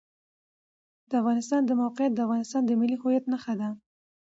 د 1.09 1.11
افغانستان 1.21 1.61
د 1.65 1.71
موقعیت 1.81 2.11
د 2.15 2.19
افغانستان 2.27 2.61
د 2.65 2.71
ملي 2.79 2.97
هویت 3.01 3.25
نښه 3.31 3.53
ده. 3.61 3.69